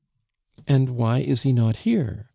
"And 0.67 0.95
why 0.95 1.19
is 1.19 1.43
he 1.43 1.53
not 1.53 1.75
here?" 1.85 2.29